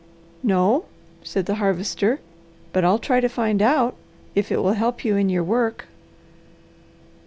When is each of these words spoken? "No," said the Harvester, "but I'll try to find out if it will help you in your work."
"No," 0.41 0.85
said 1.21 1.45
the 1.45 1.53
Harvester, 1.61 2.19
"but 2.73 2.83
I'll 2.83 2.97
try 2.97 3.19
to 3.19 3.29
find 3.29 3.61
out 3.61 3.93
if 4.33 4.51
it 4.51 4.57
will 4.63 4.73
help 4.73 5.05
you 5.05 5.15
in 5.15 5.29
your 5.29 5.43
work." 5.43 5.85